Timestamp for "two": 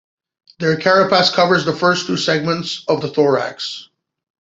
2.07-2.17